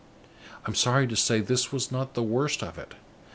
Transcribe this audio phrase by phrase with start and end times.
[0.65, 2.95] I am sorry to say, this is not the worst of it.